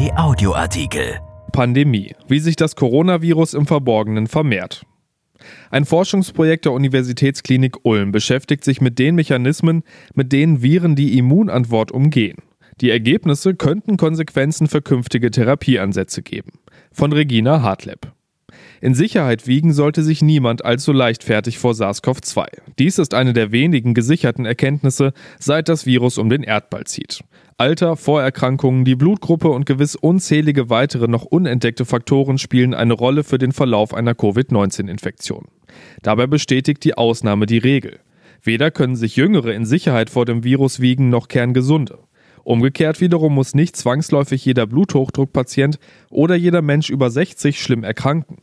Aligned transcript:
RP 0.00 0.12
Audioartikel. 0.16 1.20
Pandemie. 1.52 2.14
Wie 2.26 2.38
sich 2.38 2.56
das 2.56 2.74
Coronavirus 2.74 3.52
im 3.52 3.66
Verborgenen 3.66 4.28
vermehrt. 4.28 4.86
Ein 5.70 5.84
Forschungsprojekt 5.84 6.64
der 6.64 6.72
Universitätsklinik 6.72 7.76
Ulm 7.82 8.10
beschäftigt 8.10 8.64
sich 8.64 8.80
mit 8.80 8.98
den 8.98 9.14
Mechanismen, 9.14 9.82
mit 10.14 10.32
denen 10.32 10.62
Viren 10.62 10.96
die 10.96 11.18
Immunantwort 11.18 11.92
umgehen. 11.92 12.38
Die 12.80 12.88
Ergebnisse 12.88 13.54
könnten 13.54 13.98
Konsequenzen 13.98 14.68
für 14.68 14.80
künftige 14.80 15.30
Therapieansätze 15.30 16.22
geben. 16.22 16.52
Von 16.92 17.12
Regina 17.12 17.60
Hartleb. 17.60 18.12
In 18.80 18.94
Sicherheit 18.94 19.46
wiegen 19.46 19.72
sollte 19.72 20.02
sich 20.02 20.22
niemand 20.22 20.64
allzu 20.64 20.92
leichtfertig 20.92 21.58
vor 21.58 21.72
SARS-CoV-2. 21.72 22.46
Dies 22.78 22.98
ist 22.98 23.14
eine 23.14 23.32
der 23.32 23.52
wenigen 23.52 23.94
gesicherten 23.94 24.44
Erkenntnisse, 24.44 25.12
seit 25.38 25.68
das 25.68 25.86
Virus 25.86 26.18
um 26.18 26.30
den 26.30 26.42
Erdball 26.42 26.84
zieht. 26.84 27.20
Alter, 27.60 27.96
Vorerkrankungen, 27.96 28.86
die 28.86 28.94
Blutgruppe 28.94 29.50
und 29.50 29.66
gewiss 29.66 29.94
unzählige 29.94 30.70
weitere 30.70 31.08
noch 31.08 31.24
unentdeckte 31.24 31.84
Faktoren 31.84 32.38
spielen 32.38 32.72
eine 32.72 32.94
Rolle 32.94 33.22
für 33.22 33.36
den 33.36 33.52
Verlauf 33.52 33.92
einer 33.92 34.14
Covid-19-Infektion. 34.14 35.44
Dabei 36.02 36.26
bestätigt 36.26 36.82
die 36.84 36.94
Ausnahme 36.94 37.44
die 37.44 37.58
Regel. 37.58 38.00
Weder 38.42 38.70
können 38.70 38.96
sich 38.96 39.16
Jüngere 39.16 39.52
in 39.52 39.66
Sicherheit 39.66 40.08
vor 40.08 40.24
dem 40.24 40.42
Virus 40.42 40.80
wiegen 40.80 41.10
noch 41.10 41.28
Kerngesunde. 41.28 41.98
Umgekehrt 42.50 43.00
wiederum 43.00 43.32
muss 43.36 43.54
nicht 43.54 43.76
zwangsläufig 43.76 44.44
jeder 44.44 44.66
Bluthochdruckpatient 44.66 45.78
oder 46.10 46.34
jeder 46.34 46.62
Mensch 46.62 46.90
über 46.90 47.08
60 47.08 47.62
schlimm 47.62 47.84
erkranken. 47.84 48.38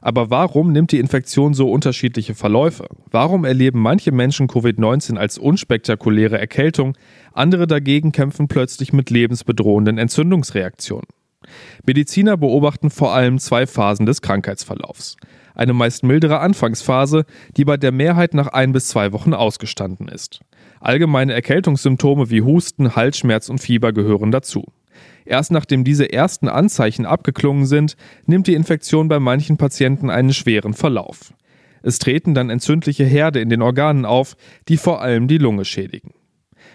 Aber 0.00 0.30
warum 0.30 0.72
nimmt 0.72 0.90
die 0.90 0.98
Infektion 0.98 1.54
so 1.54 1.70
unterschiedliche 1.70 2.34
Verläufe? 2.34 2.88
Warum 3.12 3.44
erleben 3.44 3.78
manche 3.78 4.10
Menschen 4.10 4.48
Covid-19 4.48 5.16
als 5.16 5.38
unspektakuläre 5.38 6.40
Erkältung, 6.40 6.96
andere 7.34 7.68
dagegen 7.68 8.10
kämpfen 8.10 8.48
plötzlich 8.48 8.92
mit 8.92 9.10
lebensbedrohenden 9.10 9.96
Entzündungsreaktionen? 9.96 11.06
Mediziner 11.86 12.36
beobachten 12.36 12.90
vor 12.90 13.14
allem 13.14 13.38
zwei 13.38 13.66
Phasen 13.66 14.06
des 14.06 14.22
Krankheitsverlaufs. 14.22 15.16
Eine 15.54 15.74
meist 15.74 16.02
mildere 16.02 16.40
Anfangsphase, 16.40 17.24
die 17.56 17.64
bei 17.64 17.76
der 17.76 17.92
Mehrheit 17.92 18.34
nach 18.34 18.48
ein 18.48 18.72
bis 18.72 18.88
zwei 18.88 19.12
Wochen 19.12 19.34
ausgestanden 19.34 20.08
ist. 20.08 20.40
Allgemeine 20.80 21.32
Erkältungssymptome 21.34 22.30
wie 22.30 22.42
Husten, 22.42 22.96
Halsschmerz 22.96 23.48
und 23.48 23.58
Fieber 23.58 23.92
gehören 23.92 24.30
dazu. 24.30 24.64
Erst 25.24 25.52
nachdem 25.52 25.84
diese 25.84 26.12
ersten 26.12 26.48
Anzeichen 26.48 27.06
abgeklungen 27.06 27.66
sind, 27.66 27.96
nimmt 28.26 28.46
die 28.46 28.54
Infektion 28.54 29.08
bei 29.08 29.20
manchen 29.20 29.56
Patienten 29.56 30.10
einen 30.10 30.32
schweren 30.32 30.74
Verlauf. 30.74 31.32
Es 31.82 31.98
treten 31.98 32.34
dann 32.34 32.50
entzündliche 32.50 33.04
Herde 33.04 33.40
in 33.40 33.48
den 33.48 33.62
Organen 33.62 34.04
auf, 34.04 34.36
die 34.68 34.76
vor 34.76 35.02
allem 35.02 35.28
die 35.28 35.38
Lunge 35.38 35.64
schädigen. 35.64 36.14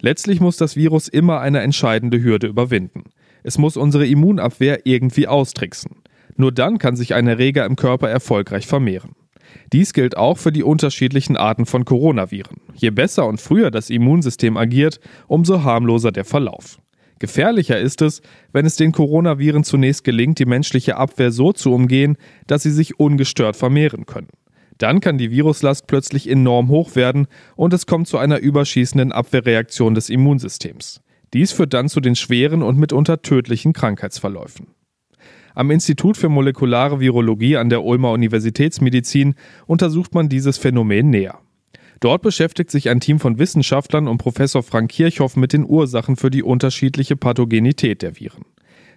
Letztlich 0.00 0.40
muss 0.40 0.56
das 0.56 0.76
Virus 0.76 1.08
immer 1.08 1.40
eine 1.40 1.60
entscheidende 1.60 2.22
Hürde 2.22 2.46
überwinden. 2.46 3.04
Es 3.42 3.58
muss 3.58 3.76
unsere 3.76 4.06
Immunabwehr 4.06 4.86
irgendwie 4.86 5.26
austricksen. 5.26 6.02
Nur 6.36 6.52
dann 6.52 6.78
kann 6.78 6.96
sich 6.96 7.14
ein 7.14 7.26
Erreger 7.26 7.66
im 7.66 7.76
Körper 7.76 8.08
erfolgreich 8.08 8.66
vermehren. 8.66 9.12
Dies 9.72 9.92
gilt 9.92 10.16
auch 10.16 10.38
für 10.38 10.52
die 10.52 10.62
unterschiedlichen 10.62 11.36
Arten 11.36 11.66
von 11.66 11.84
Coronaviren. 11.84 12.58
Je 12.74 12.90
besser 12.90 13.26
und 13.26 13.40
früher 13.40 13.70
das 13.70 13.90
Immunsystem 13.90 14.56
agiert, 14.56 15.00
umso 15.26 15.62
harmloser 15.62 16.12
der 16.12 16.24
Verlauf. 16.24 16.78
Gefährlicher 17.18 17.78
ist 17.78 18.00
es, 18.00 18.22
wenn 18.52 18.64
es 18.64 18.76
den 18.76 18.92
Coronaviren 18.92 19.62
zunächst 19.62 20.04
gelingt, 20.04 20.38
die 20.38 20.46
menschliche 20.46 20.96
Abwehr 20.96 21.30
so 21.30 21.52
zu 21.52 21.72
umgehen, 21.72 22.16
dass 22.46 22.62
sie 22.62 22.70
sich 22.70 22.98
ungestört 22.98 23.56
vermehren 23.56 24.06
können. 24.06 24.28
Dann 24.78 25.00
kann 25.00 25.18
die 25.18 25.30
Viruslast 25.30 25.86
plötzlich 25.86 26.28
enorm 26.28 26.70
hoch 26.70 26.96
werden 26.96 27.26
und 27.56 27.74
es 27.74 27.84
kommt 27.84 28.08
zu 28.08 28.16
einer 28.16 28.38
überschießenden 28.38 29.12
Abwehrreaktion 29.12 29.94
des 29.94 30.08
Immunsystems. 30.08 31.02
Dies 31.32 31.52
führt 31.52 31.74
dann 31.74 31.88
zu 31.88 32.00
den 32.00 32.16
schweren 32.16 32.62
und 32.62 32.78
mitunter 32.78 33.22
tödlichen 33.22 33.72
Krankheitsverläufen. 33.72 34.68
Am 35.54 35.70
Institut 35.70 36.16
für 36.16 36.28
molekulare 36.28 37.00
Virologie 37.00 37.56
an 37.56 37.68
der 37.68 37.84
Ulmer 37.84 38.12
Universitätsmedizin 38.12 39.34
untersucht 39.66 40.14
man 40.14 40.28
dieses 40.28 40.58
Phänomen 40.58 41.10
näher. 41.10 41.38
Dort 42.00 42.22
beschäftigt 42.22 42.70
sich 42.70 42.88
ein 42.88 43.00
Team 43.00 43.18
von 43.20 43.38
Wissenschaftlern 43.38 44.08
und 44.08 44.18
Professor 44.18 44.62
Frank 44.62 44.90
Kirchhoff 44.90 45.36
mit 45.36 45.52
den 45.52 45.66
Ursachen 45.66 46.16
für 46.16 46.30
die 46.30 46.42
unterschiedliche 46.42 47.16
Pathogenität 47.16 48.00
der 48.00 48.18
Viren. 48.18 48.44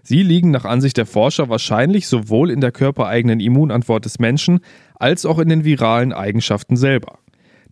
Sie 0.04 0.24
liegen 0.24 0.52
nach 0.52 0.66
Ansicht 0.66 0.98
der 0.98 1.06
Forscher 1.06 1.50
wahrscheinlich 1.50 2.08
sowohl 2.08 2.50
in 2.50 2.62
der 2.62 2.72
körpereigenen 2.72 3.40
Immunantwort 3.40 4.06
des 4.06 4.20
Menschen 4.20 4.60
als 4.96 5.26
auch 5.26 5.40
in 5.40 5.50
den 5.50 5.64
viralen 5.66 6.14
Eigenschaften 6.14 6.78
selber. 6.78 7.20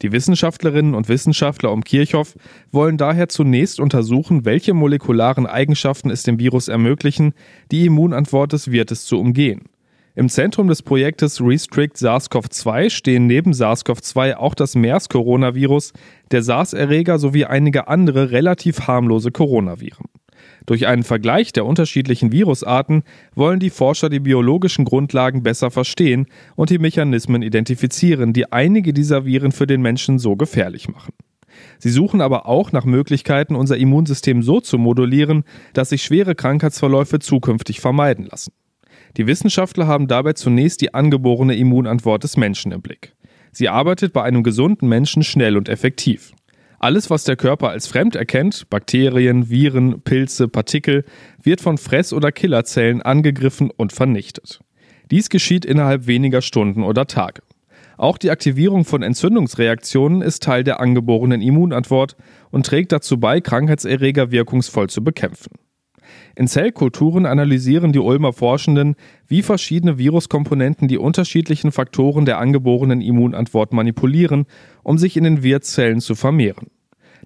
Die 0.02 0.12
Wissenschaftlerinnen 0.12 0.96
und 0.96 1.10
Wissenschaftler 1.10 1.72
um 1.72 1.84
Kirchhoff 1.84 2.36
wollen 2.72 2.98
daher 2.98 3.30
zunächst 3.30 3.80
untersuchen, 3.80 4.46
welche 4.46 4.74
molekularen 4.74 5.46
Eigenschaften 5.46 6.10
es 6.10 6.24
dem 6.24 6.40
Virus 6.40 6.68
ermöglichen, 6.68 7.34
die 7.72 7.86
Immunantwort 7.86 8.54
des 8.54 8.72
Wirtes 8.72 9.06
zu 9.06 9.20
umgehen. 9.20 9.70
Im 10.14 10.28
Zentrum 10.28 10.68
des 10.68 10.82
Projektes 10.82 11.40
Restrict 11.40 11.96
SARS-CoV-2 11.96 12.90
stehen 12.90 13.28
neben 13.28 13.54
SARS-CoV-2 13.54 14.36
auch 14.36 14.56
das 14.56 14.76
MERS-Coronavirus, 14.76 15.94
der 16.32 16.44
SARS-Erreger 16.44 17.18
sowie 17.18 17.46
einige 17.46 17.88
andere 17.88 18.32
relativ 18.32 18.88
harmlose 18.88 19.32
Coronaviren. 19.32 20.08
Durch 20.66 20.88
einen 20.88 21.04
Vergleich 21.04 21.54
der 21.54 21.66
unterschiedlichen 21.66 22.32
Virusarten 22.32 23.04
wollen 23.36 23.60
die 23.60 23.70
Forscher 23.70 24.10
die 24.10 24.20
biologischen 24.20 24.86
Grundlagen 24.86 25.44
besser 25.44 25.72
verstehen 25.72 26.28
und 26.56 26.70
die 26.70 26.80
Mechanismen 26.80 27.42
identifizieren, 27.42 28.34
die 28.34 28.52
einige 28.52 28.94
dieser 28.94 29.26
Viren 29.26 29.52
für 29.52 29.68
den 29.68 29.82
Menschen 29.82 30.20
so 30.20 30.36
gefährlich 30.36 30.88
machen. 30.88 31.14
Sie 31.80 31.90
suchen 31.90 32.22
aber 32.22 32.46
auch 32.48 32.72
nach 32.72 32.86
Möglichkeiten, 32.86 33.56
unser 33.56 33.78
Immunsystem 33.78 34.44
so 34.44 34.62
zu 34.62 34.78
modulieren, 34.78 35.44
dass 35.74 35.90
sich 35.90 36.04
schwere 36.04 36.36
Krankheitsverläufe 36.36 37.20
zukünftig 37.20 37.80
vermeiden 37.80 38.26
lassen. 38.26 38.54
Die 39.18 39.28
Wissenschaftler 39.28 39.88
haben 39.88 40.08
dabei 40.08 40.34
zunächst 40.34 40.82
die 40.82 40.94
angeborene 40.94 41.56
Immunantwort 41.56 42.24
des 42.24 42.38
Menschen 42.38 42.72
im 42.72 42.82
Blick. 42.82 43.14
Sie 43.52 43.68
arbeitet 43.68 44.14
bei 44.14 44.24
einem 44.24 44.44
gesunden 44.44 44.88
Menschen 44.88 45.24
schnell 45.24 45.58
und 45.58 45.68
effektiv. 45.68 46.32
Alles, 46.84 47.12
was 47.12 47.26
der 47.26 47.36
Körper 47.36 47.70
als 47.70 47.86
fremd 47.86 48.16
erkennt, 48.16 48.68
Bakterien, 48.72 49.52
Viren, 49.52 50.02
Pilze, 50.02 50.48
Partikel, 50.48 51.06
wird 51.40 51.62
von 51.62 51.78
Fress- 51.78 52.12
oder 52.12 52.32
Killerzellen 52.32 53.04
angegriffen 53.04 53.70
und 53.70 53.94
vernichtet. 53.94 54.62
Dies 55.12 55.30
geschieht 55.30 55.64
innerhalb 55.64 56.08
weniger 56.08 56.42
Stunden 56.42 56.82
oder 56.82 57.06
Tage. 57.06 57.44
Auch 57.98 58.18
die 58.18 58.32
Aktivierung 58.32 58.84
von 58.84 59.04
Entzündungsreaktionen 59.04 60.24
ist 60.24 60.42
Teil 60.42 60.64
der 60.64 60.80
angeborenen 60.80 61.44
Immunantwort 61.44 62.16
und 62.50 62.66
trägt 62.66 62.92
dazu 62.92 63.20
bei, 63.20 63.42
Krankheitserreger 63.42 64.32
wirkungsvoll 64.32 64.90
zu 64.90 65.04
bekämpfen. 65.04 65.52
In 66.36 66.48
Zellkulturen 66.48 67.26
analysieren 67.26 67.92
die 67.92 68.00
Ulmer 68.00 68.34
Forschenden, 68.34 68.96
wie 69.28 69.42
verschiedene 69.42 69.98
Viruskomponenten 69.98 70.88
die 70.88 70.98
unterschiedlichen 70.98 71.72
Faktoren 71.72 72.26
der 72.26 72.40
angeborenen 72.40 73.02
Immunantwort 73.02 73.74
manipulieren, 73.74 74.46
um 74.84 74.98
sich 74.98 75.18
in 75.18 75.24
den 75.24 75.44
Wirtszellen 75.44 76.02
zu 76.02 76.16
vermehren. 76.16 76.68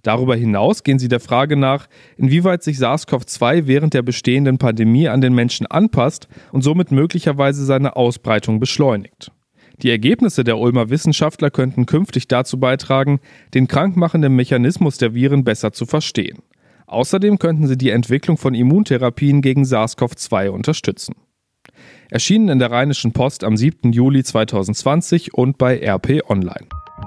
Darüber 0.03 0.35
hinaus 0.35 0.83
gehen 0.83 0.99
sie 0.99 1.07
der 1.07 1.19
Frage 1.19 1.55
nach, 1.55 1.87
inwieweit 2.15 2.61
sich 2.61 2.77
SARS-CoV-2 2.77 3.65
während 3.65 3.95
der 3.95 4.03
bestehenden 4.03 4.59
Pandemie 4.59 5.07
an 5.07 5.21
den 5.21 5.33
Menschen 5.33 5.65
anpasst 5.65 6.27
und 6.51 6.61
somit 6.61 6.91
möglicherweise 6.91 7.65
seine 7.65 7.95
Ausbreitung 7.95 8.59
beschleunigt. 8.59 9.31
Die 9.81 9.89
Ergebnisse 9.89 10.43
der 10.43 10.57
Ulmer 10.57 10.89
Wissenschaftler 10.89 11.49
könnten 11.49 11.85
künftig 11.85 12.27
dazu 12.27 12.59
beitragen, 12.59 13.19
den 13.53 13.67
krankmachenden 13.67 14.35
Mechanismus 14.35 14.97
der 14.97 15.15
Viren 15.15 15.43
besser 15.43 15.73
zu 15.73 15.85
verstehen. 15.85 16.37
Außerdem 16.87 17.39
könnten 17.39 17.67
sie 17.67 17.77
die 17.77 17.89
Entwicklung 17.89 18.37
von 18.37 18.53
Immuntherapien 18.53 19.41
gegen 19.41 19.63
SARS-CoV-2 19.63 20.49
unterstützen. 20.49 21.15
Erschienen 22.09 22.49
in 22.49 22.59
der 22.59 22.71
Rheinischen 22.71 23.11
Post 23.11 23.43
am 23.43 23.57
7. 23.57 23.91
Juli 23.91 24.23
2020 24.23 25.33
und 25.33 25.57
bei 25.57 25.79
RP 25.79 26.21
Online. 26.29 26.67